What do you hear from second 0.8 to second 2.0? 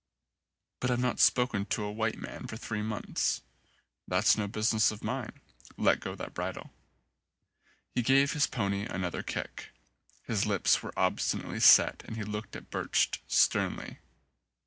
I've not spoken to a